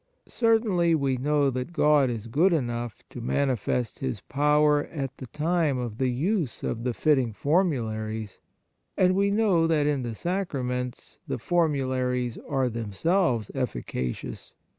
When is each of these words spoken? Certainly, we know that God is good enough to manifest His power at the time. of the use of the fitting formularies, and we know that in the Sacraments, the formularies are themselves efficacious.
Certainly, 0.27 0.95
we 0.95 1.15
know 1.17 1.51
that 1.51 1.71
God 1.73 2.09
is 2.09 2.25
good 2.25 2.53
enough 2.53 3.03
to 3.09 3.21
manifest 3.21 3.99
His 3.99 4.19
power 4.19 4.85
at 4.85 5.15
the 5.17 5.27
time. 5.27 5.77
of 5.77 5.99
the 5.99 6.07
use 6.09 6.63
of 6.63 6.83
the 6.83 6.93
fitting 6.95 7.33
formularies, 7.33 8.39
and 8.97 9.13
we 9.13 9.29
know 9.29 9.67
that 9.67 9.85
in 9.85 10.01
the 10.01 10.15
Sacraments, 10.15 11.19
the 11.27 11.37
formularies 11.37 12.39
are 12.49 12.67
themselves 12.67 13.51
efficacious. 13.53 14.55